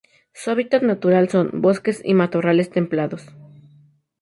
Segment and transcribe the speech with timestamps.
[0.33, 3.29] Su hábitat natural son: Bosques y matorrales templados.